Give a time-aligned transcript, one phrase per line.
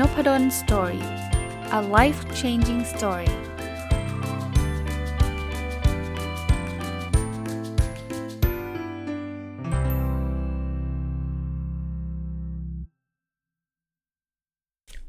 [0.00, 1.04] Nopadol Story
[1.78, 3.30] a life changing story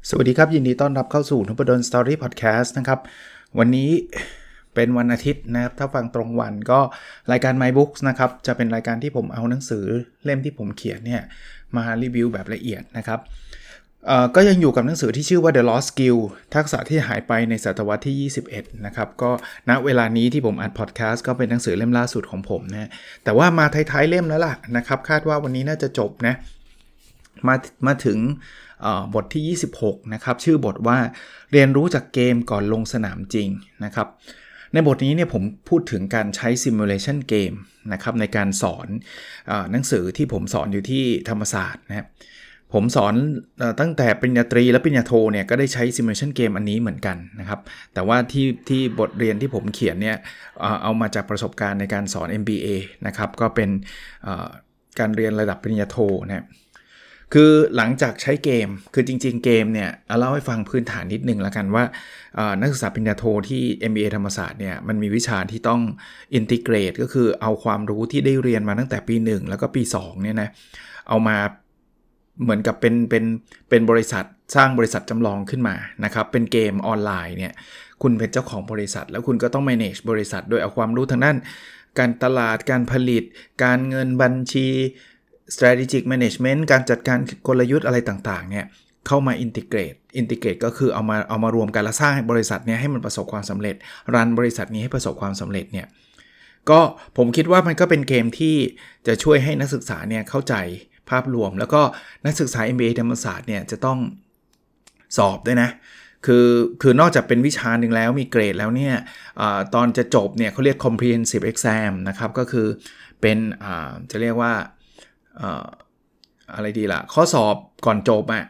[0.08, 3.00] สวัสดีครับ ยินดีต้อนรับเข้าสู่นพดล Story พอดแคสต์นะครับ
[3.58, 3.90] วันนี้
[4.74, 6.80] เป็นวันอาทิตย์นะครับ ถ้าฟังตรงวันก็
[7.32, 9.84] รายการ My Books นะครับ จะเป็นรายการที่ผมเอาหนังสือ
[10.24, 11.22] เล่มที่ผมเขียนเนี่ย
[11.76, 13.20] มารีวิวแบบละเอียดนะครับ
[14.34, 16.18] ก็ยังอยู่กับหนังสือที่ชื่อว่า The Lost Skill
[16.54, 19.30] ทักษะที่หายไปในศตวรรษที่ 21 นะครับ ก็
[19.68, 22.90] ณเวลานี้ที่ผมอัดพอดแคสต์ก็เป็นหนังสือเล่มล่าสุดของผมนะ
[23.24, 26.34] แต่ว่ามาท้ายๆเล่มแล้วล่ะนะครับ คาดว่าวันนี้น่าจะจบนะ
[27.46, 27.54] มา
[27.86, 28.18] มาถึง
[29.14, 30.98] บทที่ 26 นะครับ ชื่อบทว่า
[31.52, 33.48] เรียนรู้จากเกมก่อนลงสนามจริง
[33.84, 34.08] นะครับ
[34.72, 37.56] ในบทนี้เนี่ยผมพูดถึงการใช้ simulation game
[37.92, 38.88] นะครับในการสอน
[39.50, 42.06] อหนังสือที่ผมสอนอยู่ที่ธรรมศาสตร์นะครับ
[42.72, 43.14] ผมสอน
[43.80, 47.60] ตั้งแต่ปริญญาตรีและปริญญาโทเนี่ยก็ได้ใช้ simulation game อันนี้เหมือนกันนะครับ
[47.94, 50.16] แต่ว่าที่ที่บทเรียนที่ผมเขียนเนี่ย
[50.82, 52.68] เอามาจากประสบการณ์ในการสอน MBA
[53.06, 53.68] นะครับ ก็เป็น
[54.98, 55.96] การเรียนระดับปริญญาโท
[56.28, 56.44] นะ
[57.34, 61.84] คือหลังจากใช้เกม คือจริง ๆ เกมเนี่ยเล่าให้ฟังพื้นฐานนิดนึงแล้วกันว่า
[62.60, 65.80] นักศึกษาปริญญาโทที่ MBA ธรรมศาสตร์เนี่ยมันมีวิชาที่ต้อง
[66.34, 70.48] อินทิเกรตก็คือเอาความรู้ที่ได้เรียนมาตั้งแต่ปี 1 แล้วก็ปี2เนี่ยนะ
[71.08, 71.36] เอามา
[72.42, 73.24] เหมือนกับเป็นเป็น
[73.68, 74.24] เป็นบริษัท
[74.56, 77.52] สร้างบริษัทจำลองขึ้นมานะครับ เป็นเกมออนไลน์เนี่ย
[78.02, 81.36] คุณเป็นเจ้าของบริษัท แล้วคุณก็ต้อง manage บริษัทโดยเอาความรู้ทางด้าน
[81.98, 83.24] การตลาดการผลิต
[83.64, 84.68] การเงินบัญชี
[85.54, 88.66] strategic management การจัดการกลยุทธ์อะไรต่างๆเนี่ย
[89.06, 93.74] เข้ามาอินทิเกรตอินทิเกรตก็คือเอามาเอามารวมกันแล้วสร้างบริษัทนี้ให้มันประสบความสำเร็จ
[94.14, 95.86] รันบริษัทนี้ให้ประสบความสำเร็จเนี่ย
[96.70, 96.80] ก็
[97.16, 98.56] ผมคิดว่ามันก็เป็นเกมที่
[99.06, 100.54] จะช่วยให้นักศึกษาเนี่ยเข้าใจ
[101.10, 101.80] ภาพรวม แล้วก็
[102.24, 103.98] นักศึกษา MBA ธรรมศาสตร์เนี่ยจะต้อง
[105.16, 105.70] สอบด้วยนะ
[106.26, 106.46] คือ
[106.82, 108.94] คือนอกจากเป็นวิชาหนึ่งแล้วมีเกรดแล้วเนี่ย
[109.40, 109.42] อ
[109.74, 112.66] ตอนจะจบเนี่ยเขาเรียก comprehensive exam นะครับก็คือ
[113.20, 113.38] เป็น
[114.10, 114.52] จะเรียกว่า
[116.54, 118.44] อะไรดีล่ะ ข้อสอบก่อนจบอ่ะ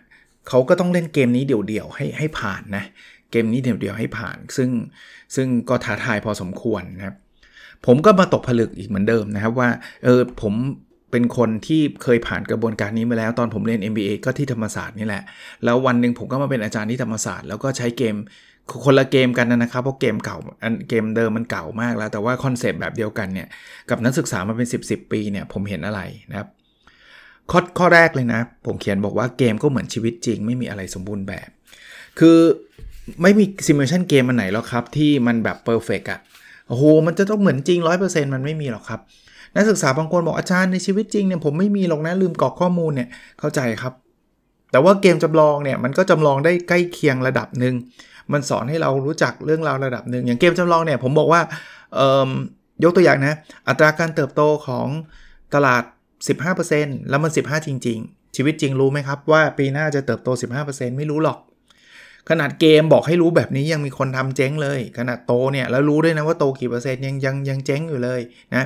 [0.48, 2.84] เขาก็ต้องเล่นเกมนี้เดี่ยวๆให้ให้ผ่านนะ
[3.30, 4.70] เกมนี้เดี่ยวๆให้ผ่าน ซึ่ง
[5.34, 7.16] ซึ่งก็ท้าทายพอสมควรนะครับ
[7.86, 9.70] ผมก็มาตกผลึกอีกเหมือนเดิมนะครับว่า
[10.04, 10.54] เออผม
[11.10, 15.22] เป็นคนที่เคยผ่านกระบวนการนี้มาแล้วตอนผมเรียน MBA ก็ที่ธรรมศาสตร์นี่แหละ
[15.64, 18.14] แล้ววันหนึ่งผมก็มาเป็นอาจารย์ที่ธรรมศาสตร์แล้วก็ใช้เกม
[18.84, 23.48] คนละเกมกันนะครับเพราะเกมเก่าอันเกมเดิมมันเก่ามากแล้ว แต่ว่า concept แบบเดียวกันเนี่ย
[23.90, 26.48] กับนักศึกษามาเป็น 10ๆปีเนี่ยผมเห็นอะไรนะครับ
[27.50, 31.48] ข้อข้อแรกเลยนะ ผมเขียนบอกว่าเกมก็เหมือนชีวิตจริง ไม่มีอะไรสมบูรณ์แบบ
[32.18, 32.38] คือ
[33.22, 36.20] ไม่มี simulation เกมมันไหนแล้วครับ ที่มันแบบ perfect อะ
[36.68, 39.00] โอ้โหมันจะต้องเหมือนจริง 100%มันไม่มีหรอกครับ
[39.56, 43.08] นักศึกษาบางคนบอกอาจารย์ในชีวิตจริงเนี่ยผมไม่มีหรอกนะลืมกรอกข้อมูลเนี่ย
[43.40, 43.92] เข้าใจครับ
[44.70, 47.74] แต่ว่าเกมจำลองเนี่ยมันก็จำลองได้ใกล้เคียงระดับหนึ่ง
[48.32, 51.40] มันสอนให้เรารู้จักเรื่องราวระดับหนึ่งอย่างเกมจำลองเนี่ยผมบอกว่า
[52.84, 53.34] ยกตัวอย่างนะ
[53.68, 54.88] อัตราการเติบโตของ
[55.54, 55.82] ตลาด
[56.46, 60.28] 15%แล้วมัน 15 จริง ๆ ชีวิตจริงรู้ไหมครับว่าปีหน้าจะเติบโต
[60.62, 61.38] 15%ไม่รู้หรอก
[62.28, 68.20] ขนาดเกมบอกให้รู้แบบนี้ยังมีคนทำเจ๊งเลย ขนาดโตเนี่ยแล้วรู้ด้วยนะว่าโตกี่เปอร์เซ็นต์ยังยังยังเจ๊งอยู่เลย
[68.54, 68.64] นะ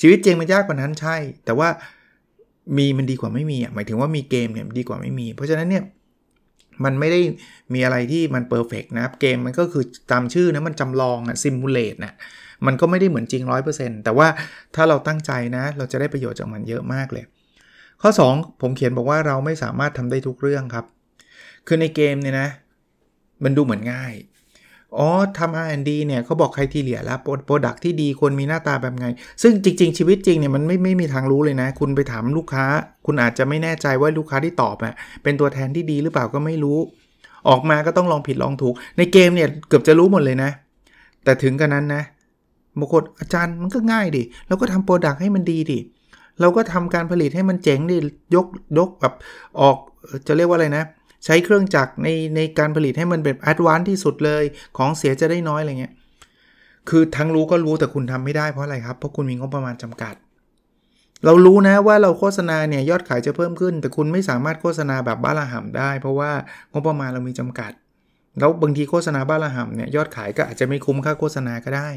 [0.00, 1.68] ชีวิตจริงมันยากกว่านั้นใช่ แต่ว่า
[2.78, 5.84] มีมันดีกว่าไม่มีอะหมายถึงว่ามีเกมเนี่ยดีกว่าไม่มี เพราะฉะนั้นเนี่ย
[6.84, 7.20] มันไม่ได้
[7.74, 12.14] มีอะไรที่มันเพอร์เฟกนะครับ เกมมันก็คือตามชื่อนะมันจำลองอะซิมูเลตนะ
[12.66, 13.42] มันก็ไม่ได้เหมือนจริง
[13.74, 14.28] 100%แต่ว่า
[14.74, 17.24] ถ้าเราตั้งใจนะ เราจะได้ประโยชน์จากมันเยอะมากเลย
[18.02, 20.84] ข้อ 2 ผมเขียนบอกว่าเราไม่สามารถทำได้ทุกเรื่องครับ
[21.66, 22.48] คือในเกมเนี่ยนะ
[23.44, 24.12] มันดูเหมือนง่าย
[24.98, 29.06] อ๋อทำ R&D เนี่ยเขาบอกใครทีเหลียแล้วโปรดักที่ดีควรมีหน้าตาแบบไง
[29.42, 32.64] ซึ่งจริง ๆ ชีวิตจริงเนี่ยมันไม่ไม่มีทางรู้เลยนะ คุณไปถามลูกค้า
[33.06, 36.78] คุณอาจจะไม่แน่ใจว่าลูกค้าที่ตอบอะเป็นตัวแทนที่ดีหรือเปล่าก็ไม่รู้
[37.48, 40.50] ออกมาก็ต้องลองผิดลองถูก ในเกมเนี่ยเกือบจะรู้หมดเลยนะ
[41.24, 42.02] แต่ถึงกระนั้นนะ
[42.78, 45.78] บางคนอาจารย์มันก็ง่ายดิเราก็ทำ product ให้มันดีดิ
[46.40, 47.96] เราก็ทำการผลิตให้มันเจ๋งดิ
[48.34, 48.46] ยก
[48.78, 49.14] ยกแบบ
[49.60, 49.76] ออก
[50.26, 50.84] จะเรียกว่าอะไรนะ
[51.24, 54.44] ใช้เครื่องจักรในในการผลิตให้มันแบบ advance ที่สุดเลย
[54.76, 55.94] ของเสียจะได้น้อยอะไรเงี้ย
[56.88, 60.14] คือทั้งรู้ก็รู้แต่คุณทำไม่ได้เพราะอะไรครับ เพราะคุณมีงบประมาณจำกัด
[61.24, 66.30] เรารู้นะว่าเราโฆษณาเนี่ยยอดขายจะเพิ่มขึ้น แต่คุณไม่สามารถโฆษณาแบบบ้าระห่ำได้ เพราะว่า
[66.72, 67.72] งบประมาณเรามีจำกัด
[68.38, 71.88] แล้วบางทีโฆษณาบ้าระห่ำเนี่ยยอดขายก็อาจจะไม่คุ้มค่าโฆษณาก็ได้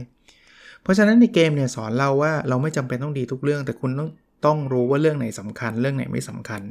[0.82, 4.10] เพราะฉะนั้นในเกมเนี่ยสอนเราว่าเราไม่จำเป็นต้องดีทุกเรื่อง แต่คุณต้อง
[4.46, 6.62] ต้องรู้ว่าเรื่องไหนสำคัญ เรื่องไหนไม่สำคัญ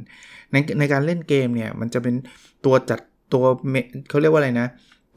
[0.51, 2.15] ในในการเล่นเกมเนี่ยมันจะเป็น
[2.65, 2.99] ตัวจัด
[3.33, 3.45] ตัว
[4.09, 4.67] เขาเรียกว่าอะไรนะ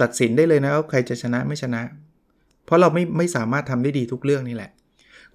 [0.01, 1.83] ตัดสินได้เลยนะว่าใครจะชนะไม่ชนะ
[2.65, 4.71] เพราะเราไม่ไม่สามารถทำได้ดีทุกเรื่องนี่แหละ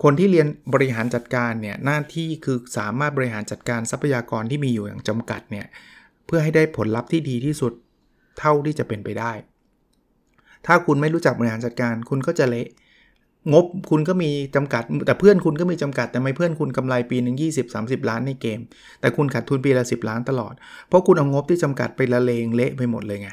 [0.03, 5.65] คนที่เรียนบริหารจัดการเนี่ยหน้าที่คือสามารถบริหารจัดการทรัพยากรที่มีอยู่อย่างจำกัดเนี่ย
[6.25, 7.73] เพื่อให้ได้ผลลัพธ์ที่ดีที่สุด
[8.39, 9.31] เท่าที่จะเป็นไปได้
[10.65, 12.67] ถ้าคุณไม่รู้จักบริหารจัดการคุณก็จะเละ
[13.53, 18.59] งบคุณก็มีจำกัด แต่เพื่อนคุณก็มีจำกัด แต่ไม่เพื่อนคุณกำไรปีหนึ่ง20 30 ล้านในเกม
[18.99, 20.53] แต่คุณขาดทุนปีละ 10 ล้านตลอด
[20.87, 23.29] เพราะคุณเอางบที่จำกัดไปละเลงเละไปหมดเลยไง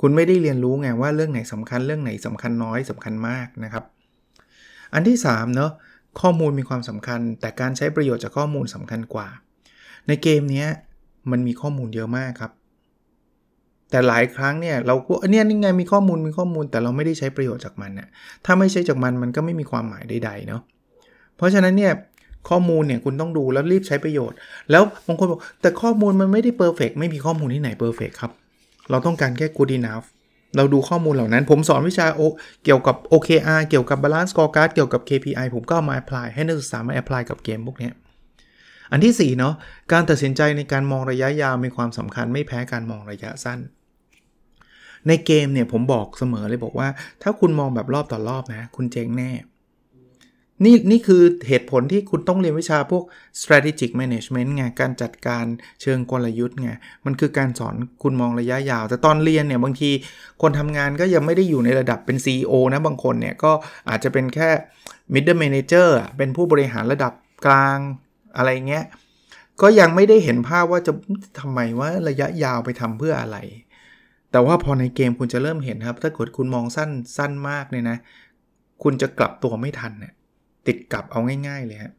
[0.00, 3.84] คุณไม่ได้เรียนรู้ไงว่าเรื่องไหนสำคัญเรื่องไหนสำคัญน้อยสำคัญมากนะครับ
[4.94, 5.70] อันที่3เนาะ
[6.20, 9.28] ข้อมูลมีความสำคัญ แต่การใช้ประโยชน์จากข้อมูลสำคัญกว่า
[10.08, 10.66] ในเกมนี้
[11.30, 12.52] มันมีข้อมูลเยอะมากครับ
[13.92, 18.08] แต่หลายครั้งเนี่ยเราก็เนี่ยนี่ไงมีข้อมูลมีข้อมูลแต่เราไม่ได้ใช้ประโยชน์จากมันน่ะ
[18.44, 20.62] ถ้าไม่ใช้จากมันมันก็ไม่มีความหมายใดๆเนาะ
[21.36, 21.92] เพราะฉะนั้นเนี่ย
[22.48, 24.36] ข้อมูลเนี่ยคุณต้องดูแล้วรีบใช้ประโยชน์
[24.70, 28.32] แล้วบางคนบอกแต่ข้อมูลมันไม่ได้ perfect ไม่มีข้อมูลที่ไหน perfect ครับ
[28.90, 30.06] เราต้องการแค่ good enough
[30.56, 32.20] เราดูข้อมูลเหล่านั้น ผมสอนวิชาโอ
[32.64, 37.90] เกี่ยวกับ OKR เกี่ยวกับ balance scorecard เกี่ยวกับ KPI ผมก็ามา apply ให้นักศึกษามา apply กับเกมพวกนี้
[38.92, 39.54] อันที่4เนาะ
[39.92, 43.58] การตัดสินใจในการมองระยะยาวมีความสำคัญไม่แพ้การมองระยะสั้น
[45.08, 46.88] ในเกมเนี่ยผมบอกเสมอเลยบอกว่า
[47.22, 49.30] ถ้าคุณมองแบบรอบต่อรอบนะ คุณเจ๊งแน่
[50.64, 53.04] นี่นี่คือเหตุผลที่คุณต้องเรียนวิชาพวก
[53.40, 55.44] strategic management ไงการจัดการ
[55.82, 56.70] เชิงกลยุทธ์ไง
[57.04, 59.90] มันคือการสอนคุณมองระยะยาว แต่ตอนเรียนเนี่ยบางที
[60.42, 63.52] คนทำงานก็ยังไม่ได้อยู่ในระดับเป็น CEO นะบางคนเนี่ยก็
[63.88, 64.48] อาจจะเป็นแค่
[65.14, 67.12] middle manager เป็นผู้บริหารระดับ
[67.46, 67.78] กลาง
[68.36, 68.84] อะไรเงี้ย
[69.62, 70.92] ก็ยังไม่ได้เห็นภาพว่าจะ
[71.40, 73.38] ทำไมว่าระยะยาวไปทำเพื่ออะไร
[74.32, 77.98] แต่ว่าพอในเกมคุณจะเริ่มเห็นครับ ถ้าเกิดคุณมองสั้นสั้นมากเนี่ยนะ
[78.82, 80.12] คุณจะกลับตัวไม่ทันเนี่ย
[80.66, 81.92] ติดกลับเอาง่าย ๆ เลยฮะ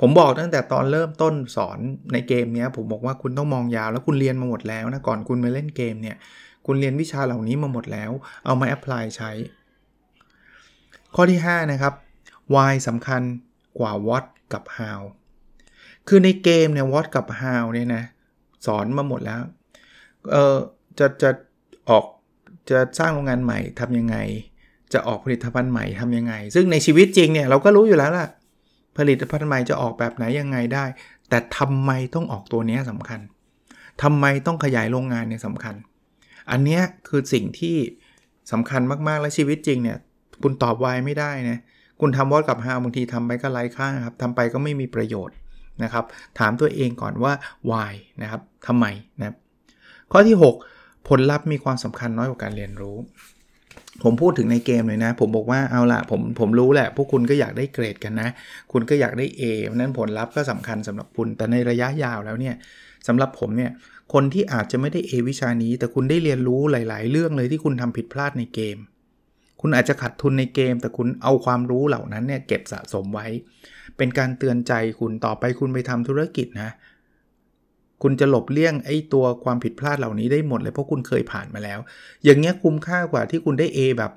[0.00, 1.78] ผมบอกตั้งแต่ตอนเริ่มต้นสอน
[2.12, 6.16] ในเกมเนี้ยผมบอกว่าคุณต้องมองยาวแล้วคุณเรียนมาหมดแล้วนะก่อนคุณมาเล่นเกมเนี่ย
[6.66, 8.10] คุณเรียนวิชาเหล่านี้มาหมดแล้ว
[8.44, 9.30] เอามาแอพพลายใช้
[11.14, 11.94] ข้อที่ 5 นะครับ
[12.54, 13.22] why สำคัญ
[13.78, 15.00] กว่า what กับ how
[16.08, 18.02] คือในเกมเนี่ย what กับ how เนี่ยนะ
[18.66, 19.40] สอนมาหมดแล้ว
[20.32, 20.56] เออ
[20.98, 21.30] จะจะ
[21.90, 22.04] ออก
[22.70, 24.16] จะสร้างโรงงานใหม่ทำยังไง
[24.92, 28.28] จะออกผลิตภัณฑ์ใหม่ทำยังไง ซึ่งในชีวิตจริงเนี่ยเราก็รู้อยู่แล้วล่ะ
[28.98, 30.84] ผลิตภัณฑ์ใหม่จะออกแบบไหนยังไงได้
[31.28, 33.20] แต่ทำไมต้องออกตัวนี้สำคัญ
[34.02, 35.74] ทำไมต้องขยายโรงงานเนี่ยสำคัญ
[36.50, 37.76] อันนี้คือสิ่งที่
[38.52, 39.98] สำคัญมากๆและชีวิตจริงเนี่ย
[40.42, 41.58] คุณตอบวไม่ได้นะ
[42.00, 45.36] คุณทำวอดกับฮาบางทีทำไปก็ไร้ค่าครับทำไปก็ไม่มีประโยชน์
[45.82, 46.04] นะครับ
[46.38, 47.32] ถามตัวเองก่อนว่า
[47.70, 47.92] why
[48.22, 48.86] นะครับทำไม
[49.18, 49.36] นะครับ
[50.12, 52.96] ข้อที่ 6 ผลลัพธ์มีความสำคัญน้อยกว่าการเรียนรู้
[54.02, 58.28] ผมพูดถึงในเกมเลยนะ ผมบอกว่าเอาละผมผมรู้แหละ พวกคุณก็อยากได้เกรดกันนะ
[58.72, 59.42] คุณก็อยากได้ A
[59.74, 62.54] นั้นผลลัพธ์ก็สำคัญสำหรับคุณ แต่ในระยะยาวแล้วเนี่ย
[63.06, 63.70] สำหรับผมเนี่ย
[64.12, 68.76] คนที่อาจจะไม่ได้ A วิชานี้ แต่คุณได้เรียนรู้หลาย ๆ เรื่องเลยที่คุณทำผิดพลาดในเกม
[69.60, 73.26] คุณอาจจะขาดทุนในเกม แต่คุณเอาความรู้เหล่านั้นเนี่ยเก็บสะสมไว้
[73.96, 76.70] เป็นการเตือนใจคุณต่อไปคุณไปทำธุรกิจนะ
[78.02, 81.78] คุณจะหลบเลี่ยงไอ้ตัวความผิดพลาดเหล่านี้ได้หมดเลยเพราะคุณเคยผ่านมาแล้ว
[82.24, 84.10] อย่างเงี้ยคุ้มค่ากว่าที่คุณได้ A แบบ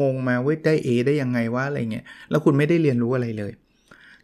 [0.00, 3.52] งงๆมาเว้ยได้ A ได้ยังไงวะอะไรเงี้ยแล้วคุณไม่ได้เรียนรู้อะไรเลย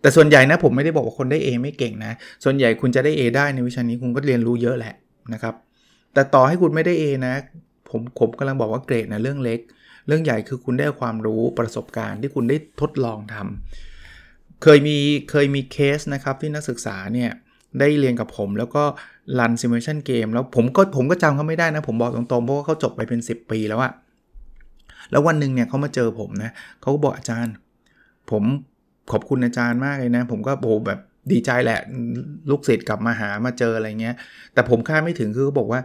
[0.00, 2.12] แต่ส่วนใหญ่นะผมไม่ได้บอกว่าคนได้ A ไม่เก่งนะ
[2.44, 4.94] ส่วนใหญ่คุณจะได้ A ได้ในวิชานี้คุณก็เรียนรู้เยอะแหละ
[5.32, 5.54] นะครับ
[6.14, 7.34] แต่ต่อให้คุณไม่ได้ A นะ
[7.88, 9.60] ผมผมกำลังบอกว่าเกรดนะเรื่องเล็ก
[10.06, 14.99] เรื่องใหญ่คือคุณได้ความรู้ประสบการณ์ที่คุณได้ทดลองทำเคยมี
[15.31, 17.30] เคยมีเคสนะครับที่นักศึกษาเนี่ย
[17.81, 18.83] ได้เรียนกับผม แล้วก็
[19.38, 23.93] รันซิมูเลชันเกมแล้วผมก็ผมก็จำเขาไม่ได้นะ ผมบอกตรงๆ เพราะว่าเขาจบไปเป็น 10 ปีแล้วอะ
[25.11, 26.50] แล้ววันหนึ่งเนี่ยเขามาเจอผมนะ
[26.81, 27.55] เขาก็บอกอาจารย์
[28.31, 28.43] ผม
[29.12, 31.00] ขอบคุณอาจารย์มากเลยนะ ผมก็โอ้แบบ
[31.33, 31.81] ดีใจแหละ
[32.50, 34.14] ลูกศิษย์กลับมาหามาเจออะไรเงี้ย
[34.55, 35.81] แต่ผมคาดไม่ถึงคือเขาบอกว่า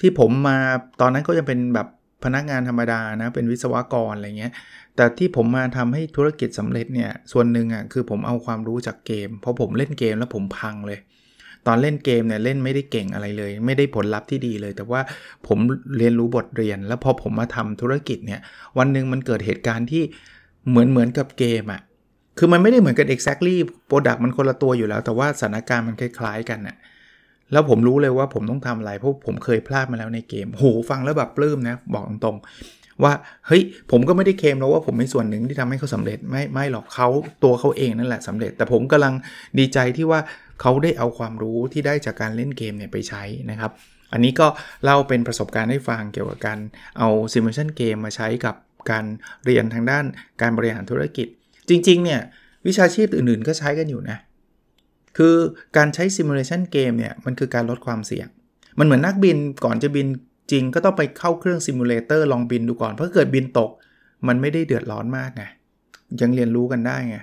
[0.00, 0.58] ที่ผมมา
[1.00, 1.88] ตอนนั้นก็จะเป็นแบบ
[2.24, 4.52] พนักงานธรรมดานะเป็นวิศวกรอะไรเงี้ย
[4.96, 10.98] แต่ที่ผมมาทำให้ธุรกิจสำเร็จเนี่ยส่วนหนึ่งอะคือผมเอาความรู้จากเกม เพราะผมเล่นเกมแล้วผมพังเลย
[11.66, 15.00] ตอนเล่นเกมเนี่ยเล่นไม่ได้เก่งอะไรเลย ไม่ได้ผลลัพธ์ที่ดีเลย แต่ว่า
[15.46, 15.58] ผม
[15.98, 18.40] เรียนรู้บทเรียน แล้วพอผมมาทำธุรกิจเนี่ย
[18.78, 20.02] วันหนึ่งมันเกิดเหตุการณ์ที่
[20.68, 21.80] เหมือนเหมือนกับเกมอะ
[22.38, 23.54] คือมันไม่ได้เหมือนกัน exactly
[23.88, 26.76] product มันคนละตัวอยู่แล้ว แต่ว่าสถานการณ์มันคล้ายๆกันน่ะ
[27.52, 33.12] แล้วผมรู้เลยว่าผมต้องทำอะไรเพราะผมเคยพลาดมาแล้วในเกมโหฟังแล้วแบบปลื้มนะ บอกตรงๆ ว่า
[33.46, 37.08] เฮ้ยผมก็ไม่ได้เคมแล้วว่าผมเป็นส่วนหนึ่งที่ทำให้เขาสำเร็จไม่ไม่หรอกเขา
[37.44, 39.14] ตัวเขาเองนั่นแหละสำเร็จ แต่ผมกำลัง
[39.58, 40.20] ดีใจที่ว่า
[40.60, 43.70] เขาได้เอาความรู้ที่ได้จากการเล่นเกมเนี่ยไปใช้นะครับ
[44.12, 44.46] อันนี้ก็
[44.84, 46.58] เล่าเป็นประสบการณ์ให้ฟังเกี่ยวกับการ
[46.98, 48.54] เอา simulation เกมมาใช้กับ
[48.90, 49.04] การ
[49.44, 50.04] เรียนทางด้าน
[50.42, 51.26] การบริหารธุรกิจ
[51.68, 52.20] จริงๆเนี่ย
[52.66, 54.18] วิชาชีพอื่นๆก็ใช้กันอยู่นะ
[55.18, 55.34] คือ
[55.76, 58.26] การใช้ simulation เกมเนี่ยมันคือการลดความเสี่ยง
[58.78, 60.06] มันเหมือนนักบินก่อนจะบิน
[60.50, 63.70] จริงก็ต้องไปเข้าเครื่อง simulator ลองบินดูก่อน เพราะเกิดบินตก
[64.28, 65.44] มันไม่ได้เดือดร้อนมากไง
[66.20, 67.16] ยังเรียนรู้กันได้ไง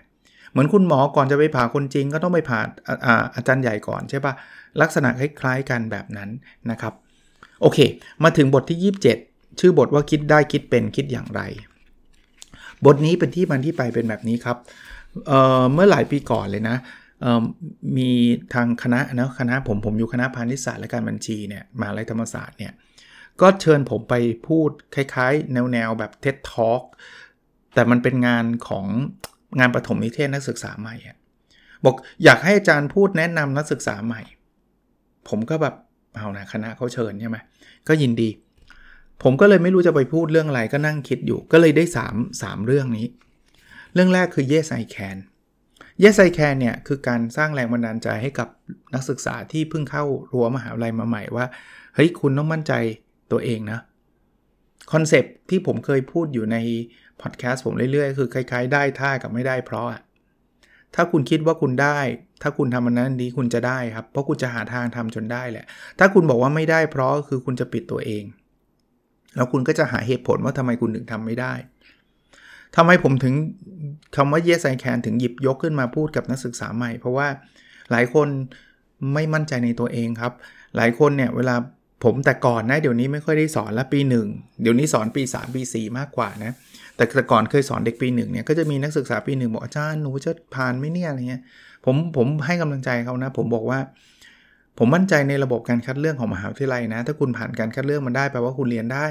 [0.51, 2.59] เหมือนคุณหมอก่อนจะไปผ่าคนจริง ก็ต้องไปผ่า
[3.05, 4.33] อาอาจารย์ใหญ่ก่อนใช่ปะ
[4.81, 6.29] ลักษณะคล้ายๆกันแบบนั้น
[6.71, 6.93] นะครับ
[7.61, 7.79] โอเค
[8.23, 8.93] มาถึงบทที่
[9.25, 11.41] 27 ชื่อบทว่าคิดได้คิดเป็นคิดอย่างไร
[12.85, 14.57] บทนี้เป็นที่มันที่ไปเป็นแบบนี้ครับ
[15.27, 16.77] เมื่อหลายปีก่อนเลยนะ
[17.97, 18.09] มี
[18.53, 22.73] ทางคณะนะคณะผมผมอยู่คณะพาณิชยศาสตร์และการบัญชีเนี่ยมหาลัยธรรมศาสตร์เนี่ย
[23.41, 24.15] ก็เชิญผมไป
[24.47, 26.83] พูดคล้ายๆ แนวๆแบบเท็ดทอล์ก
[27.73, 28.85] แต่มันเป็นงานของ
[29.59, 30.95] งานประถมนิเทศนักศึกษาใหม่
[31.85, 34.21] บอกอยากให้อาจารย์พูดแนะนำนักศึกษาใหม่
[35.29, 35.75] ผมก็แบบ
[36.15, 37.37] เอานะคณะเขาเชิญใช่ไหม
[37.87, 38.29] ก็ยินดี
[39.23, 43.07] ผมก็เลยไม่รู้จะไปพูดเรื่องอะไรก็นั่งคิดอยู่ ก็เลยได้ 3 3 เรื่องนี้
[43.93, 45.17] เรื่องแรกคือ yes I can
[46.03, 48.47] yes I can เนี่ยคือการสร้างแรงบันดาลใจให้กับ
[48.93, 51.45] นักศึกษาที่เพิ่งเข้ารั้วมหาวิทยาลัยมาใหม่ว่า
[51.95, 52.73] เฮ้ย คุณต้องมั่นใจ
[53.31, 53.79] ตัวเองนะ
[54.91, 56.57] คอนเซปที่ผมเคยพูดอยู่ใน
[57.21, 59.87] พอดแคสต์ผมเรื่อยๆ คือคล้ายๆ ได้ท่ากับไม่ได้เพราะ
[60.95, 61.99] ถ้าคุณคิดว่าคุณได้
[62.41, 65.65] ถ้าคุณทำมันนั้นดีคุณจะได้ครับ เพราะคุณจะหาทางทำจนได้แหละ
[65.99, 68.23] ถ้าคุณบอกว่าไม่ได้เพราะคือคุณจะปิดตัวเอง
[69.35, 71.53] แล้วคุณก็จะหาเหตุผลว่าทำไมคุณถึงทำไม่ได้
[72.75, 73.33] ทำไมผมถึง
[74.15, 77.27] คำว่า yes I can ถึงหยิบยกขึ้นมาพูดกับนักศึกษาใหม่ เพราะว่า
[77.91, 78.27] หลายคน
[79.13, 80.33] ไม่มั่นใจในตัวเองครับ
[80.75, 81.55] หลายคนเนี่ยเวลา
[82.03, 86.51] ผมแต่ก่อนนะเดี๋ยวนี้ไม่ค่อยได้สอนละปี 1 เดี๋ยวนี้สอนปี 3 ปี 4 มากกว่านะ
[86.95, 91.41] แต่แต่ก่อนเคยสอนเด็กปีหนึ่งเนี่ยก็จะมีนักศึกษาปีหนึ่งบอกอาจารย์หนูจะผ่านไหมเนี่ยอะไรเงี้ย
[91.85, 93.79] ผมผมให้กำลังใจเขานะ ผมบอกว่า
[94.77, 99.05] ผมมั่นใจในระบบการคัดเลือกของมหาวิทยาลัยนะ ถ้าคุณผ่านการคัดเลือกมันได้แปลว่าคุณเรียนได้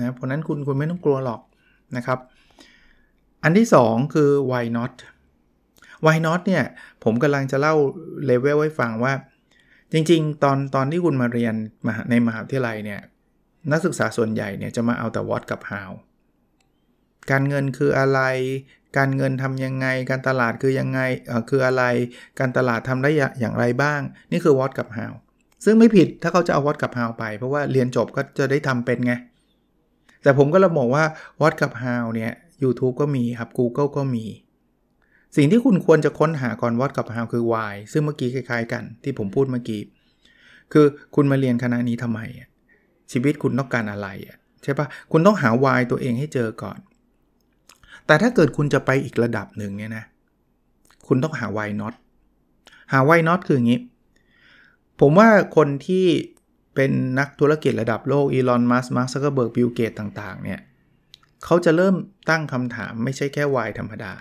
[0.00, 1.40] นะเพราะนั้นคุณคุณไม่ต้องกลัวหรอก
[1.96, 2.18] นะครับ
[3.46, 4.92] อันที่ 2 คือ why not
[6.04, 6.64] why not เนี่ย
[7.04, 7.74] ผมกำลังจะเล่า
[8.26, 9.12] เลเวลให้ฟังว่า
[9.92, 11.54] จริงๆ ตอนตอนที่คุณมาเรียน
[12.10, 13.00] ในมหาวิทยาลัยเนี่ย
[13.72, 15.90] นักศึกษาส่วนใหญ่เนี่ยจะมาเอาแต่ what กับ how
[17.30, 18.20] การเงินคืออะไร
[18.98, 21.00] การเงินทำยังไง การตลาดคือยังไง
[21.50, 21.84] คืออะไร
[22.38, 23.10] การตลาดทำได้
[23.40, 24.00] อย่างไรบ้าง
[24.32, 25.12] นี่คือ what กับ how
[25.64, 29.14] ซึ่งไม่ผิดถ้าเขาจะเอา what กับ how ไป เพราะว่าเรียนจบก็จะได้ทำเป็นไง
[30.22, 31.04] แต่ผมก็ระบอกว่า
[31.40, 32.32] what กับ how เนี่ย
[32.62, 34.24] YouTube ก็มีครับ Google ก็มี
[35.36, 39.80] สิ่งที่คุณควรจะค้นหาก่อน what กับ how คือ why ซึ่งเมื่อกี้คล้ายๆกันที่ผมพูดเมื่อกี้
[40.72, 42.20] คือคุณมาเรียนคณะนี้ทำไม
[43.12, 44.08] ชีวิตคุณต้องการอะไร
[44.62, 46.78] ใช่ปะคุณต้องหา why ตัวเองให้เจอก่อน
[48.06, 50.04] แต่ถ้าเกิดคุณจะไปอีกระดับหนึ่งเนี่ยนะ
[51.08, 51.94] คุณต้องหา why not
[52.92, 53.80] หา why not คืออย่างนี้
[55.00, 56.06] ผมว่าคนที่
[56.74, 60.60] เป็นนักธุรกิจระดับโลกอีลอน มัสก์ มาร์คซักเกอร์เบิร์ก บิลเกตส์ต่าง ๆ เนี่ย
[61.44, 61.94] เขาจะเริ่ม
[62.30, 64.12] ตั้งคำถามไม่ใช่แค่ why ธรรมดา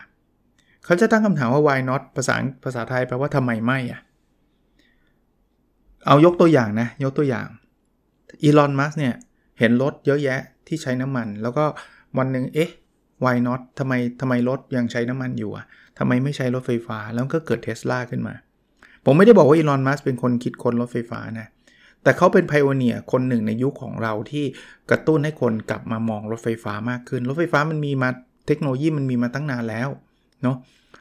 [0.86, 4.02] เขาจะตั้งคำถามว่า why not ภาษาภาษาไทยแปลว่าทำไมไม่อะ
[6.06, 7.48] เอายกตัวอย่างนะ ยกตัวอย่าง
[8.44, 9.14] อีลอนมัสก์เนี่ย
[9.60, 11.66] เห็นรถเยอะแยะที่ใช้น้ำมัน แล้วก็
[12.18, 12.70] วันหนึ่งเอ๊ะ
[13.24, 15.66] why not ทำไมทำไมรถยังใช้น้ำมันอยู่อะ
[16.00, 18.34] ทำไมไม่ใช้รถไฟฟ้า แล้วก็เกิดเทสลาขึ้นมา
[19.06, 21.48] ผมไม่ได้บอกว่าอีลอนมัสเป็นคนคิดค้นรถไฟฟ้านะ
[22.06, 24.46] แต่เขาเป็นไพโอเนียคนหนึ่งในยุคของเราที่
[24.90, 28.10] กระตุ้นให้คนกลับมามองรถไฟฟ้ามากขึ้น รถไฟฟ้ามันมีมา
[28.48, 29.90] เทคโนโลยีมันมีมาตั้งนานแล้ว
[30.44, 30.58] เนาะ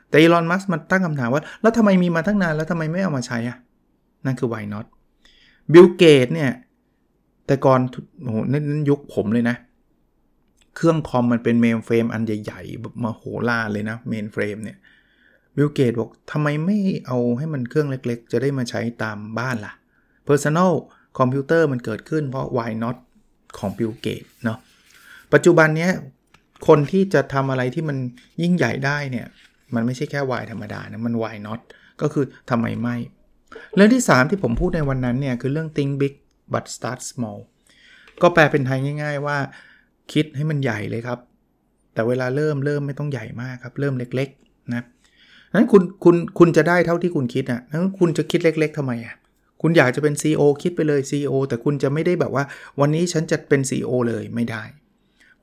[0.09, 3.59] แต่อีลอนมัสมันตั้งคำถามว่า แล้วทำไมมีมาตั้งนานแล้วทำไมไม่เอามาใช้อะ
[4.25, 4.87] นั่นคือ why not
[5.73, 6.51] บิลเกตส์เนี่ย
[7.47, 7.81] แต่ก่อน
[8.23, 9.57] โอ้โหนั่นยุคผมเลยนะ
[10.77, 14.77] เครื่องคอมมันเป็น mainframe อันใหญ่ๆมโหฬารเลยนะ mainframe เนี่ย
[15.57, 19.73] บิลเกตส์บอกทำไมไม่เอาให้มันเครื่องเล็กๆ จะได้มาใช้ตามบ้านล่ะ
[20.29, 20.73] Personal
[21.19, 22.97] คอมพิวเตอร์มันเกิดขึ้นเพราะ why not
[23.59, 24.59] ของบิลเกตส์เนาะ
[25.33, 25.89] ปัจจุบันนี้
[26.69, 27.97] คนที่จะทำอะไรที่มัน
[28.43, 29.27] ยิ่งใหญ่ได้เนี่ย
[29.75, 31.61] มันไม่ใช่แค่ why ธรรมดานะมัน why not
[32.01, 32.97] ก็คือทำไมไม่
[33.75, 36.15] เรื่องที่ 3 ที่ผมพูดในวันนั้นเนี่ยคือเรื่อง think big
[36.53, 37.39] but start small
[38.23, 39.37] ก็แปลเป็นไทยง่าย ๆ ว่า
[40.13, 41.19] คิดให้มันใหญ่เลยครับ
[41.95, 44.85] แต่เวลาเริ่มเริ่มไม่ต้องใหญ่มากครับ เริ่มเล็ก ๆ นะ
[45.57, 49.15] นั้นคุณคุณคุณจะได้เท่าที่คุณคิดอะนั้นคุณจะคิดเล็ก ๆทำไมอะ
[49.67, 52.45] คุณอยากจะเป็น CEO คิดไปเลย CEO แต่คุณจะไม่ได้แบบว่า
[52.81, 54.63] วันนี้ฉันจะเป็น CEO เลยไม่ได้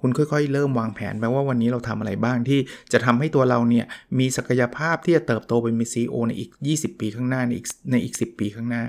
[0.01, 2.59] คุณค่อยๆ เริ่มวางแผนไปว่าวันนี้เราทำอะไรบ้างที่
[2.93, 3.85] จะทำให้ตัวเราเนี่ย
[4.19, 8.83] มีศักยภาพที่จะเติบโตเป็นมี CEO ในอีก 20 ปีข้างหน้าในอีกในอีก 10 ปีข้างหน้า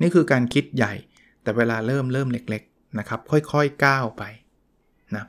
[0.00, 0.94] นี่คือการคิดใหญ่
[1.42, 4.22] แต่เวลาเริ่มเริ่มเล็กๆนะครับค่อยๆก้าวไป
[5.16, 5.24] นะ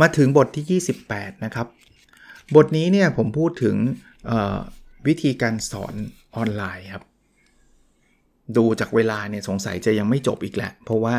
[0.00, 1.66] มาถึงบทที่ 28 นะครับ
[2.56, 3.76] บทนี้เนี่ยผมพูดถึง
[5.06, 5.94] วิธีการสอน
[6.36, 7.04] ออนไลน์ครับ
[8.56, 11.16] ดูจากเวลาเนี่ยสงสัยจะยังไม่จบอีกแหละ เพราะว่า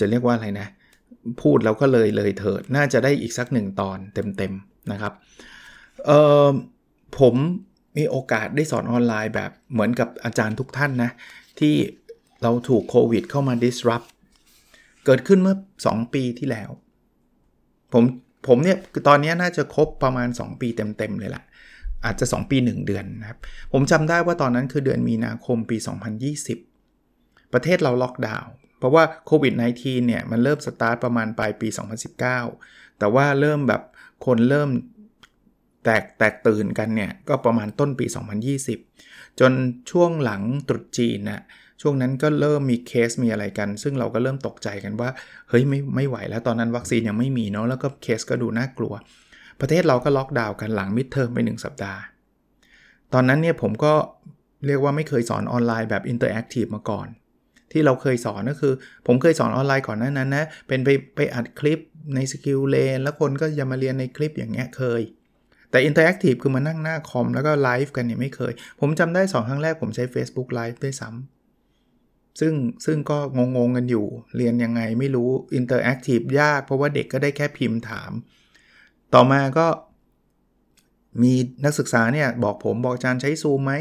[0.00, 0.68] จะเรียกว่าอะไรนะ
[1.42, 5.12] พูดแล้วก็เลยเลยเถิด น่าจะได้อีกสักหนึ่งตอนเต็มๆนะครับ
[7.18, 7.34] ผม
[7.96, 11.10] มีโอกาสได้สอนออนไลน์แบบเหมือนกับอาจารย์ทุกท่านนะ
[11.60, 11.74] ที่
[12.42, 14.08] เราถูกโควิดเข้ามา disrupt
[15.04, 16.70] เกิดขึ้นเมื่อ 2 ปีที่แล้ว
[17.92, 18.04] ผม
[18.48, 21.44] ผมเนี่ยตอนนี้น่าจะครบประมาณ 2 ปีเต็ม ๆ เลยแหละ
[22.04, 23.38] อาจจะ 2 ปี 1 เดือนนะครับ
[23.72, 25.76] ผมจำได้ว่าตอนนั้นคือเดือนมีนาคมปี
[26.84, 31.68] 2020 ประเทศเราล็อกดาวน์เพราะว่าโควิด -19 เนี่ย มันเริ่มสตาร์ทประมาณปลายปี
[32.32, 33.82] 2019 แต่ว่าเริ่มแบบ
[34.26, 34.68] คนเริ่ม
[35.84, 38.06] แตกแตกตื่นกันเนี่ย ก็ประมาณต้นปี
[38.72, 39.52] 2020 จน
[39.90, 41.42] ช่วงหลังตรุษจีนน่ะ
[41.82, 45.10] ช่วงนั้นก็เริ่มมีเคสมีอะไรกัน ซึ่งเราก็เริ่มตกใจกันว่า
[45.48, 48.94] เฮ้ยไม่ไม่ไหวแล้วตอนนั้นวัคซีนยังไม่มีเนาะแล้วก็เคสก็ดูน่ากลัว
[49.60, 52.00] ประเทศเราก็ล็อกดาวน์กันหลัง midterm ไป 1 สัปดาห์
[53.12, 53.94] ตอนนั้นเนี่ยผมก็
[54.66, 57.08] เรียกว่าไม่เคยสอนออนไลน์แบบ interactive มาก่อน
[57.72, 58.74] ที่เราเคยสอนก็คือ
[59.06, 61.78] ผมเคยสอนออนไลน์ก่อนนั้นนั้นนะเป็นไปไปอัดคลิป
[62.14, 65.02] ใน SkillLane แล้วคนก็จะมาเรียนในคลิปอย่างเงี้ยเคย
[65.70, 72.54] แต่ interactive คือมานั่งหน้าคอมแล้วก็ไลฟ์กันเนี่ยไม่เคย ผมจำได้ 2 ครั้งแรกผมใช้ Facebook Live ด้วยซ้ำซึ่ง
[72.86, 73.18] ซึ่งก็
[73.56, 74.06] งงๆกันอยู่
[74.36, 78.10] เรียนยังไงไม่รู้ interactive ยาก เพราะว่าเด็กก็ได้แค่พิมพ์ถาม
[79.14, 79.66] ต่อมาก็
[81.22, 81.32] มี
[81.64, 83.72] นักศึกษาเนี่ยบอกผมบอกอาจารย์ใช้ซูมไหม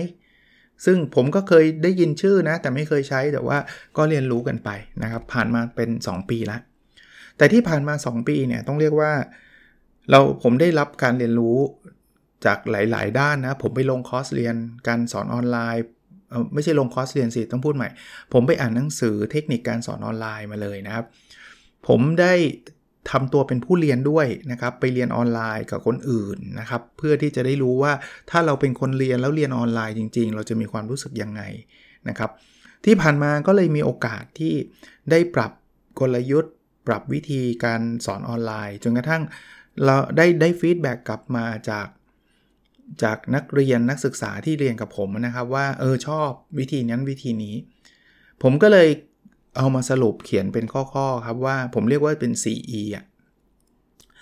[0.86, 3.58] ซึ่งผมก็เคยได้ยินชื่อนะ แต่ไม่เคยใช้แต่ว่า
[3.98, 4.70] ก็เรียนรู้กันไป
[5.02, 6.62] นะครับ ผ่านมาเป็น 2 ปีล้ว
[7.38, 9.12] แต่ที่ผ่านมา 2 ปีเนี่ยต้องเรียกว่า
[10.10, 11.58] เราผมได้รับการเรียนรู้
[12.46, 14.56] จากหลาย ๆ ด้านนะ ผมไปลงคอร์สเรียน
[14.88, 15.84] การสอนออนไลน์
[16.54, 17.90] ไม่ใช่ลงคอร์สเรียนสิต้องพูดใหม่
[18.34, 21.06] ผมไปอ่านหนังสือเทคนิคการสอนออนไลน์มาเลยนะครับ
[21.88, 22.34] ผมได้
[23.12, 27.94] ทำตัวเป็นผู้เรียนด้วยนะครับไปเรียนออนไลน์กับคนอื่นนะครับเพื่อที่จะได้รู้ว่า
[28.30, 31.42] ถ้าเราเป็นคนเรียนแล้วเรียนออนไลน์จริง ๆ เราจะมีความรู้สึกยังไง
[32.10, 32.30] นะครับ
[32.86, 34.54] ที่ผ่านมาก็เลยมีโอกาสที่
[35.12, 35.52] ได้ปรับ
[36.00, 36.54] กลยุทธ์
[36.88, 39.24] ปรับวิธีการสอนออนไลน์จนกระทั่ง
[39.84, 41.88] เราได้ได้ feedback กลับมาจาก
[43.04, 46.30] จากนักเรียนนักศึกษาที่เรียนกับผมนะครับว่าเออชอบ
[46.60, 47.56] วิธีนั้นวิธีนี้
[48.44, 48.90] ผมก็เลย
[49.58, 53.06] เอามาสรุปเขียนเป็นข้อๆครับว่าผมเรียกว่าเป็น 4E อะ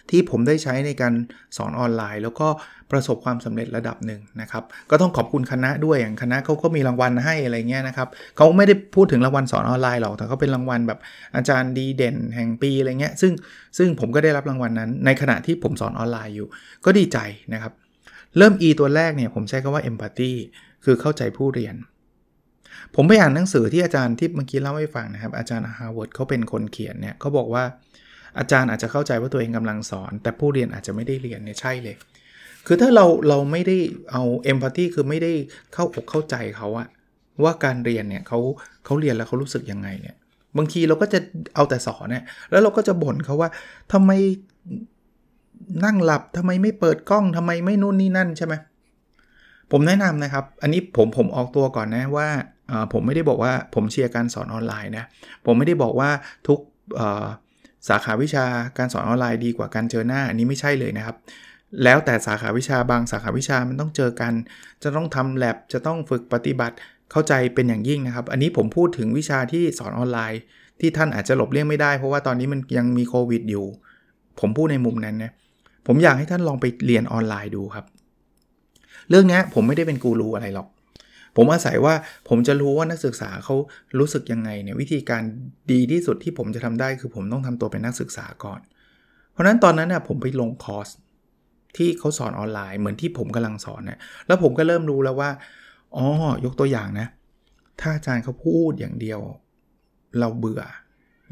[0.10, 1.14] ที่ผมได้ใช้ในการ
[1.58, 2.48] สอนออนไลน์ แล้วก็
[2.92, 11.00] ประสบความสำเร็จระดับหนึ่งนะครับ ก็ต้องขอบคุณคณะด้วยอย่างคณะเขาก็มีรางวัลให้อะไรเงี้ยนะครับเขาไม่ได้พูดถึงรางวัลสอนออนไลน์หรอกแต่เขาเป็นรางวัลแบบ
[11.36, 13.34] อาจารย์ดีเด่นแห่งปีอะไรเงี้ยซึ่ง
[13.78, 16.48] ซึ่งผมก็ได้รับรางวัลนั้น ในขณะที่ผมสอนออนไลน์อยู่
[16.86, 17.18] ก็ดีใจ
[17.54, 17.74] นะครับ
[18.38, 20.32] เริ่ม E ตัวแรกเนี่ยผมใช้คำว่า empathy
[20.84, 21.76] คือเข้าใจผู้เรียน
[22.96, 27.64] ผมไปอ่านหนังสือที่อาจารย์ที่เมื่อกี้เล่าให้ฟังนะครับ อาจารย์ฮาร์วาร์ดเขาเป็นคนเขียนเนี่ยเขาบอกว่า
[28.40, 31.96] อาจารย์อาจจะเข้าใจว่าตัวเองกำลังสอน แต่ผู้เรียนอาจจะไม่ได้เรียนเนี่ยใช่เลย
[32.68, 33.78] คือถ้าเราเราไม่ได้
[34.12, 35.32] เอา empathy คือไม่ได้
[35.74, 36.88] เข้าอกเข้าใจเขาอะ
[37.44, 38.40] ว่าการเรียนเนี่ยเขา
[38.86, 40.16] เขาเรียนแล้วเขารู้สึกยังไงเนี่ย
[40.58, 41.20] บางทีเราก็จะ
[41.56, 43.50] เอาแต่สอนเนี่ยแล้วเราก็จะบ่นเขาว่า
[43.94, 44.12] ทำไม
[45.86, 48.54] นั่งหลับทำไมไม่เปิดกล้องทำไมไม่นู่นนี่นั่นใช่ไหม
[49.72, 52.28] ผมแนะนำนะครับ อันนี้ผมผมออกตัวก่อนนะว่า
[52.94, 55.06] ผมไม่ได้บอกว่าผมเชียร์การสอนออนไลน์นะ
[55.46, 56.10] ผมไม่ได้บอกว่า
[56.48, 56.60] ทุก
[57.90, 58.46] สาขาวิชา
[58.78, 61.16] การสอนออนไลน์ดีกว่าการเจอหน้าอันนี้ไม่ใช่เลยนะครับ
[61.84, 64.34] แล้วแต่สาขาวิชาบางสาขาวิชามันต้องเจอกัน
[64.84, 66.76] จะต้องทำแ lab จะต้องฝึกปฏิบัติ
[67.12, 70.42] เข้าใจเป็นอย่างยิ่งนะครับ อันนี้ผมพูดถึงวิชาที่สอนออนไลน์
[70.80, 73.66] ที่ท่านอาจจะหลบเลี่ยงไม่ได้เพราะว่าตอนนี้มันยังมีโควิดอยู่
[74.40, 75.32] ผมพูดในมุมนั้นนะ
[75.88, 77.86] ผมอยากให้ท่านลองไปเรียนออนไลน์ดูครับ
[79.10, 80.68] เรื่องนี้ผมไม่ได้เป็นกูรูอะไรหรอก
[81.36, 81.94] ผมอาศัยว่า
[82.30, 83.56] ผมจะรู้ว่านักศึกษาเขา
[84.00, 85.24] รู้สึกยังไงเนี่ยวิธีการ
[85.72, 88.60] ดีที่สุดที่ผมจะทำได้คือผมต้องทำตัวเป็นนักศึกษาก่อน
[89.32, 90.88] เพราะนั้นตอนนั้นน่ะผมไปลงคอร์ส
[91.78, 95.30] ที่เขาสอนออนไลน์เหมือนที่ผมกำลังสอนเนะแล้วผมก็เริ่มรู้แล้วว่า
[95.96, 96.06] อ๋อ
[96.46, 97.08] ยกตัวอย่างนะ
[97.80, 99.20] ถ้าอาจารย์เขาพูดอย่างเดียว
[100.20, 100.64] เราเบื่อ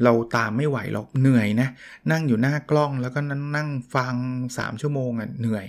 [0.04, 1.68] เราตามไม่ไหวเราเหนื่อยนะ
[2.10, 3.20] นั่งอยู่หน้ากล้องแล้วก็
[3.56, 4.14] นั่งฟัง
[4.48, 5.66] 3 ชั่วโมงอะเหนื่อย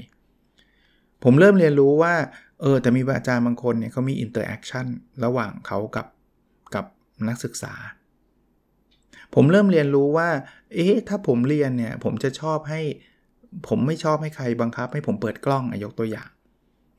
[1.23, 2.13] ผมเริ่มเรียนรู้ว่า
[2.61, 4.85] เออแต่มีอาจารย์บางคนเนี่ยเขามี interaction
[5.23, 6.07] ระหว่างเขากับ
[6.75, 6.85] กับ
[7.29, 7.73] นักศึกษา
[9.35, 10.29] ผมเริ่มเรียนรู้ว่า
[10.73, 12.81] เอ๊ะถ้าผมเรียนเนี่ยผมจะชอบให้
[13.67, 16.29] ผมไม่ชอบให้ใครบังคับ ให้ผมเปิดกล้องยกตัวอย่าง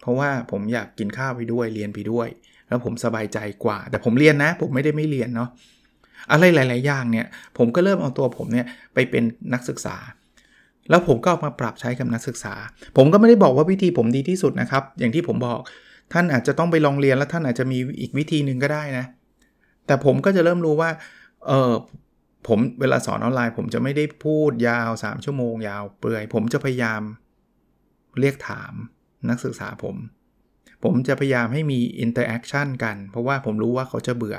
[0.00, 2.28] เพราะว่าผมอยากกินข้าวไปด้วยเรียนไปด้วย
[2.68, 5.48] แล้วผมสบายใจกว่า แต่ผมเรียนนะ ผมไม่ได้ไม่เรียนเนาะ
[6.32, 7.26] อะไรหลาย ๆ อย่างเนี่ย
[7.58, 9.96] ผมก็เริ่มเอาตัวผมเนี่ยไปเป็นนักศึกษา
[10.90, 12.54] แล้วผมก็เอามาปรับใช้กับนักศึกษา
[12.96, 15.58] ผมก็ไม่ได้บอกว่าวิธีผมดีที่สุดนะครับ อย่างที่ผมบอก
[16.12, 19.06] ท่านอาจจะต้องไปลองเรียนแล้วท่านอาจจะมีอีกวิธีหนึ่งก็ได้นะ
[19.86, 20.90] แต่ผมก็จะเริ่มรู้ว่า
[21.46, 21.72] เออ
[22.48, 27.02] ผมเวลาสอนออนไลน์ ผมจะไม่ได้พูดยาว 3 ชั่วโมงยาวเปลือย ผมจะพยายาม
[28.20, 28.72] เรียกถาม
[29.30, 29.96] นักศึกษาผม
[30.84, 34.38] ผมจะพยายามให้มี interaction กัน เพราะว่าผมรู้ว่าเขาจะเบื่อ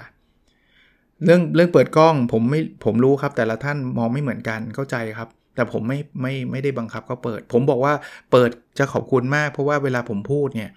[1.23, 7.93] เรื่องเรื่องเปิดกล้องผมไม่ผมรู้ครับแต่ละท่านมองไม่เหมือนกันเข้าใจครับ แต่ผมไม่ไม่ไม่ได้บังคับเขาเปิด ผมบอกว่า
[8.31, 10.71] เปิดจะขอบคุณมาก เพราะว่าเวลาผมพูดเนี่ย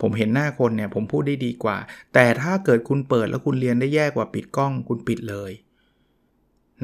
[0.00, 1.76] ผมเห็นหน้าคนเนี่ยผมพูดได้ดีกว่า
[2.14, 5.52] แต่ถ้าเกิดคุณเปิดแล้วคุณเรียนได้แย่กว่าปิดกล้องคุณปิดเลย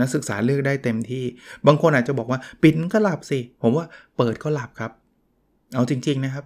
[0.01, 1.25] นักศึกษาเลือกได้เต็มที่
[1.67, 3.87] บางคนอาจจะบอกว่าปิดก็หลับสิ ผมว่า
[4.17, 4.93] เปิดก็หลับครับ
[5.75, 6.45] เอาจริง ๆนะครับ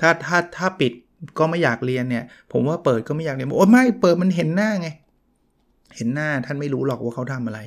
[0.00, 0.92] ถ้าถ้าถ้าปิด
[1.38, 4.88] ก็ไม่อยากเรียนเนี่ย ผมว่าเปิดก็ไม่อยากเรียนโอ้ไม่เปิดมันเห็นหน้าไง
[5.96, 7.60] เห็นหน้าท่านไม่รู้หรอกว่าเขาทำอะไร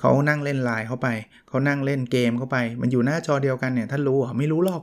[0.00, 1.08] เขานั่งเล่นไลน์เข้าไป
[1.48, 4.82] เขานั่งเล่นเกมเข้าไป มันอยู่หน้าจอเดียวกันเนี่ยท่านรู้เหรอไม่รู้หรอก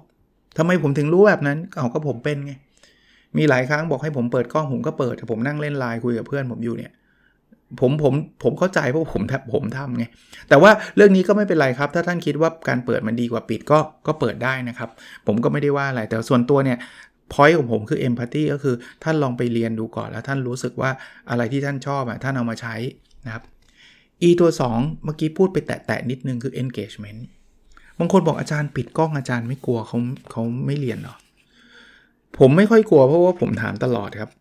[0.57, 2.53] ทำไมผมถึงรู้แบบนั้นเอาก็ผมเป็นไง
[3.37, 6.91] มีหลายครั้งบอกให้ผมเปิดกล้องผมก็เปิดแต่ผมนั่งเล่นไลน์คุยกับเพื่อนผมอยู่เนี่ย
[7.81, 9.21] ผมผมผมเข้าใจเพราะผม
[9.53, 10.05] ผมทำไง
[10.49, 14.89] แต่ว่าเรื่องนี้ก็ไม่เป็นไรครับ ถ้าท่านคิดว่าการเปิดมันดีกว่าปิดก็ก็เปิดได้นะครับ
[15.27, 16.77] ผมก็ไม่ได้ว่าอะไร แต่ส่วนตัวเนี่ย
[17.33, 20.91] พอยของผมคือเอมพัตตีก็คือท่านลองไปเรียนดูก่อนแล้วท่านรู้สึกว่า
[21.29, 22.75] อะไรที่ท่านชอบอะท่านเอามาใช้
[23.25, 23.43] นะครับ
[24.27, 27.21] e ตัว 2 เมื่อกี้พูดไปแตะๆนิดนึงคือ engagement
[27.99, 29.97] บางคนบอกอาจารย์ปิดกล้องอาจารย์ไม่กลัวเขา
[30.31, 31.15] เขาไม่เรียนหรอ
[32.37, 34.31] ผมไม่ค่อยกลัวเพราะว่าผมถามตลอดครับ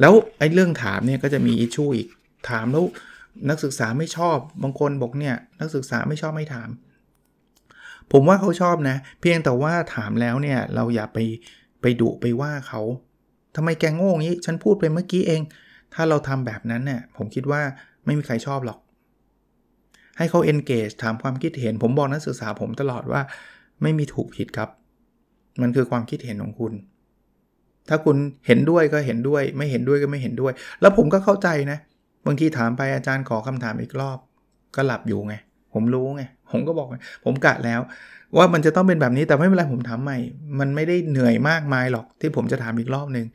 [0.00, 2.08] แล้วไอ้เรื่องถามเนี่ยก็จะมีอิชชูอีก
[2.50, 2.84] ถามแล้ว
[3.48, 6.68] นักศึกษาไม่ชอบบางคนบอกเนี่ยนักศึกษาไม่ชอบไม่ถาม
[8.12, 11.18] ผมว่าเขาชอบนะ เพียงแต่ว่าถามแล้วเนี่ยเราอย่าไป
[11.80, 12.82] ไปดุไปว่าเขา
[13.56, 15.42] ทำไมแกงโง่งี้ ฉันพูดไปเมื่อกี้เอง
[15.94, 17.62] ถ้าเราทำแบบนั้นเนี่ยผมคิดว่า
[18.04, 18.78] ไม่มีใครชอบหรอก
[20.18, 23.20] ให้เขา engage ถามความคิดเห็น ผมบอกนักศึกษาผมตลอดว่า
[23.82, 24.68] ไม่มีถูกผิดครับ
[25.62, 26.72] มันคือความคิดเห็นของคุณ
[27.88, 31.78] ถ้าคุณเห็นด้วยก็เห็นด้วย ไม่เห็นด้วยก็ไม่เห็นด้วย แล้วผมก็เข้าใจนะ
[32.26, 34.18] บางทีถามไปอาจารย์ขอคำถามอีกรอบ
[34.76, 35.34] ก็หลับอยู่ไง
[35.74, 36.88] ผมรู้ไง ผมก็บอก
[37.24, 37.80] ผมกะแล้ว
[38.36, 40.18] ว่ามันจะต้องเป็นแบบนี้ แต่ไม่เป็นไรผมถามใหม่
[40.60, 43.26] มันไม่ได้เหนื่อยมากมายหรอก ที่ผมจะถามอีกรอบหนึ่ง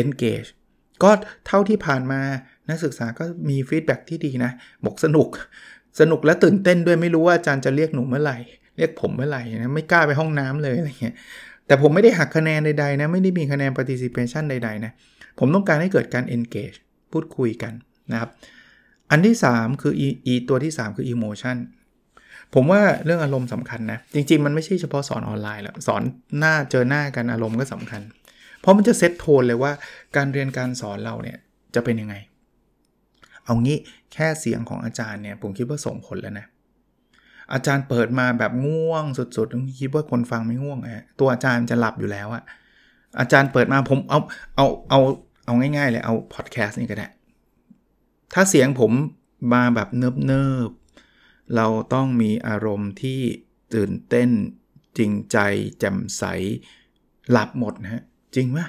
[0.00, 0.50] engage
[1.02, 1.10] ก็
[1.46, 2.20] เท่าที่ผ่านมา
[2.68, 4.50] นักศึกษาก็มีฟีดแบ็ที่ดีนะ
[4.84, 5.28] บอกสนุก
[6.00, 8.38] สนุกและตื่นเต้นด้วยไม่รู้ว่าอาจารย์จะเรียกหนูเมื่อไหร่
[8.76, 11.14] เรียกผมเมื่อไหร่นะไม่กล้าไปห้องน้ำเลยอะไรเงี้ย
[11.66, 14.92] แต่ผมไม่ได้หักคะแนนใดๆนะ ไม่ได้มีคะแนน participation ใดๆนะ
[15.38, 16.76] ผมต้องการให้เกิดการ engage
[17.12, 17.72] พูดคุยกัน
[18.12, 18.30] นะครับ
[19.10, 21.56] อันที่ 3 คือ e, e ตัวที่ 3 คือ emotion
[22.54, 26.02] ผมว่าเรื่องอารมณ์สำคัญนะ จริง ๆ มันไม่ใช่เฉพาะสอนออนไลน์แล้วสอน
[26.38, 28.02] หน้าเจอหน้ากันอารมณ์ก็สำคัญ
[28.66, 29.72] เพราะมันจะเซตโทนเลยว่า
[30.16, 31.38] การเรียนการสอนเราเนี่ย
[31.74, 32.14] จะเป็นยังไง
[33.44, 33.78] เอางี้
[34.12, 36.46] แค่เสียงของอาจารย์เนี่ยผมคิดว่าส่งผลแล้วนะ
[37.52, 42.42] อาจารย์เปิดมาแบบง่วงสุดๆคิดว่าคนฟังไม่ง่วงอะตัวอาจารย์จะหลับอยู่แล้วอะ
[43.20, 44.20] อาจารย์เปิดมาผมเอา
[44.56, 45.00] เอาเอา
[45.46, 47.08] เอาง่ายๆเลยเอาพอดแคสต์นี่ก็ได้
[48.32, 48.92] ถ้าเสียงผม
[49.52, 49.88] มาแบบ
[50.26, 53.20] เนิบๆเราต้องมีอารมณ์ที่
[53.74, 54.30] ตื่นเต้น
[54.98, 55.38] จริงใจ
[55.78, 56.24] แจ่มใส
[57.30, 58.02] หลับหมดนะฮะ
[58.36, 58.60] จริงไหม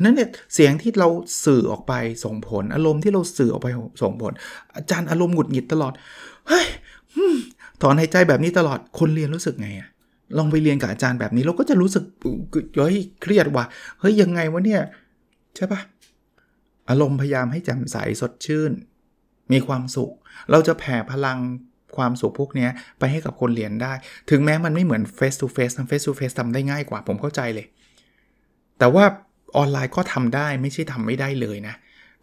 [0.00, 1.08] นั้นเนี่ยเสียงที่เรา
[1.44, 1.92] สื่อออกไป
[2.24, 3.68] ส่งผล อารมณ์ที่เราสื่อออกไป
[4.02, 4.32] ส่งผล
[4.76, 5.92] อาจารย์อารมณ์หงุดหงิดตลอด
[6.48, 6.66] เฮ้ย
[7.82, 9.88] ถอนหายใจแบบนี้ตลอดคนเรียนรู้สึกไงอะ
[10.38, 12.04] ลองไปเรียนกับอาจารย์แบบนี้เราก็จะรู้สึก
[12.76, 13.64] เฮ้ยเครียดว่ะ
[14.00, 14.82] เฮ้ยยังไงวะเนี่ย
[15.56, 15.80] ใช่ปะ
[16.90, 18.72] อารมณ์พยายามให้แจ่มใสสดชื่น
[19.52, 20.12] มีความสุข
[20.50, 21.38] เราจะแผ่พลัง
[21.96, 23.92] ความสุขพวกนี้ไปให้กับคนเรียนได้
[24.30, 27.66] ถึงแม้มันไม่เหมือน face to face ทำ face to face ทำได้ง่ายกว่าผมเข้าใจเลย
[28.78, 29.04] แต่ว่า
[29.56, 31.74] ออนไลน์ก็ทำได้ไม่ใช่ทำไม่ได้เลยนะ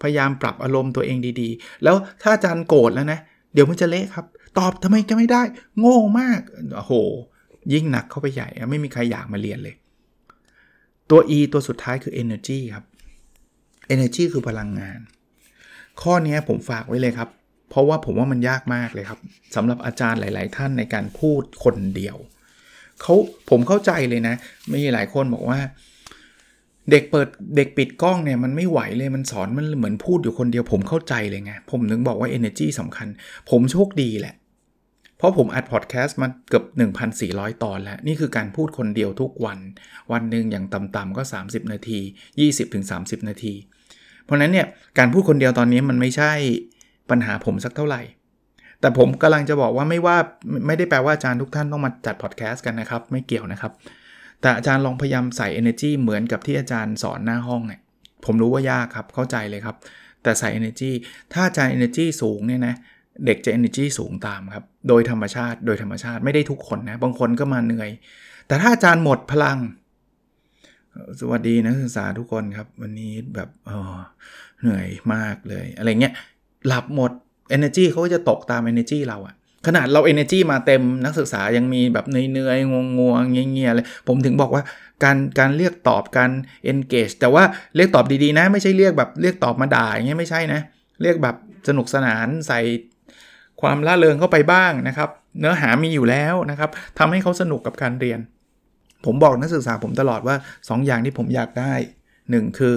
[0.02, 3.20] พยายามปรับอารมณ์ตัวเองดีๆ แล้วถ้าอาจารย์โกรธแล้วนะ
[3.54, 4.26] เดี๋ยวมันจะเละครับ
[4.58, 5.42] ตอบทำไมจะไม่ได้
[5.80, 6.40] โง่มาก
[6.78, 6.94] โอ้โห
[7.74, 9.76] ยิ่งหนักเข้าไปใหญ่ไม่มีใครอยากมาเรียนเลย
[11.10, 12.86] ตัว E ตัวสุดท้ายคือ energy ครับ
[13.94, 15.00] energy คือพลังงาน
[16.02, 17.30] ข้อนี้ผมฝากไว้เลยครับ
[17.70, 19.20] เพราะว่าผมว่ามันยากมากเลยครับ
[19.56, 22.18] สำหรับอาจารย์หลาย ๆ ท่านในการพูดคนเดียว
[23.02, 23.14] เขา
[23.50, 24.36] ผมเข้าใจเลยนะ
[24.72, 25.60] มีหลายคนบอกว่า
[26.92, 33.08] เด็กเปิดเด็กปิดกล้องเนี่ยมันไม่ไหวเลยมันสอนมันเหมือนพูดอยู่คนเดียวผมเข้าใจเลยไง ผมถึงบอกว่า energy สำคัญ
[33.50, 34.36] ผมโชคดีแหละ
[35.18, 36.66] เพราะผมอัดพอดแคสต์มาเกือบ
[37.14, 39.60] 1,400 ตอนแล้ว นี่คือการพูดคนเดียวทุกวัน
[40.12, 42.00] วันหนึ่งอย่างต่ำๆก็ 30 นาที
[42.64, 43.54] 20-30 นาที
[44.24, 44.68] เพราะนั้นเนี่ย
[44.98, 46.32] การพูดคนเดียวตอนนี้มันไม่ใช่
[47.10, 48.02] ปัญหาผมสักเท่าไหร่
[48.80, 50.18] แต่ผมกำลังจะบอกว่าไม่ว่า
[50.68, 53.72] ไม่ได้แปลว่าอาจารย์ทุกท่านต้องมาจัดพอดแคสต์กันนะครับ ไม่เกี่ยวนะครับ
[54.42, 57.82] แต่อาจารย์ลองพยายามใส่ energy เหมือนกับที่อาจารย์สอนหน้าห้องเนี่ย
[58.26, 59.76] ผมรู้ว่ายากครับเข้าใจเลยครับ
[60.24, 60.92] แต่ใส่ energy
[61.34, 62.76] ถ้าอาจารย์ energy สูงเนี่ยนะ
[63.26, 67.90] เด็กจะ energy สูงตามครับ โดยธรรมชาติโดยธรรมชาติไม่ได้ทุกคนนะบางคนก็มาเหนื่อย
[68.48, 69.58] แต่ถ้าอาจารย์หมดพลัง
[71.20, 73.98] สวัสดีนักศึกษาทุกคนครับ วันนี้แบบเออ
[74.62, 76.14] เหนื่อยมากเลย อะไรเงี้ย
[76.68, 77.12] หลับหมด
[77.56, 79.36] energy เขาก็จะตกตาม energy เราอะ
[79.68, 84.64] ขนาดเรา energy มาเต็มนักศึกษายังมีแบบเหนื่อยๆงงๆเงี้ยๆเลยผมถึงบอกว่า
[85.04, 86.32] การการเรียกตอบการ
[86.72, 87.44] engage แต่ว่า
[87.76, 90.62] เรียกตอบดีๆนะไม่ใช่เรียกแบบเรียกตอบมาด่าอย่างเงี้ยไม่ใช่นะ
[91.02, 91.36] เรียกแบบ
[91.68, 92.60] สนุกสนานใส่
[93.62, 98.20] ความล่าเริงเข้าไปบ้างนะครับ เนื้อหามีอยู่แล้วนะครับทำให้เขาสนุกกับการเรียน
[99.06, 101.74] ผมบอกนักศึกษาผมตลอดว่า 2ออย่างที่ผมอยากได้
[102.16, 102.76] 1 คือ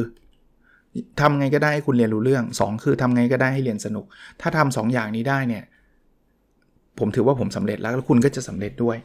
[1.21, 4.05] ทำไงก็ได้ให้คุณเรียนรู้เรื่อง 2 คือทำไงก็ได้ให้เรียนสนุก
[4.41, 5.65] ถ้าทำ2อย่างนี้ได้เนี่ย
[7.01, 8.97] ผมถือว่าผมสำเร็จแล้วแล้วคุณก็จะสำเร็จด้วย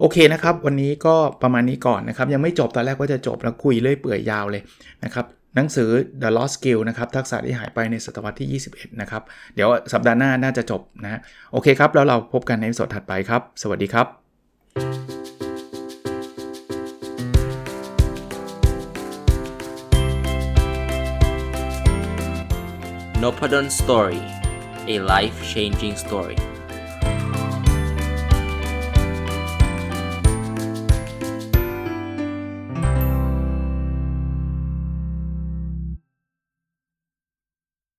[0.00, 4.62] โอเคนะครับ วันนี้ก็ประมาณนี้ก่อนนะครับ ยังไม่จบตอนแรกว่าจะจบแล้วคุยเรื่อยเปื่อยยาวเลย
[5.04, 5.90] นะครับหนังสือ
[6.22, 9.22] The Lost Skill นะครับ ทักษะที่หายไปในศตวรรษที่ 21 นะครับ
[9.54, 11.20] เดี๋ยวสัปดาห์หน้าน่าจะจบนะ
[11.52, 14.06] โอเคครับ แล้วเราพบกันในสดถัดไปครับ สวัสดีครับ
[23.22, 24.22] n o p a d o n Story
[24.94, 26.38] a life changing story